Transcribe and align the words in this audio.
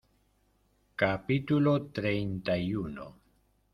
capítulo 0.95 1.91
treinta 1.91 2.57
y 2.57 2.73
uno. 2.73 3.19